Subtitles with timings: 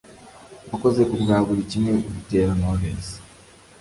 [0.69, 3.07] Wakoze kubwa buri kimwe Butera Knowless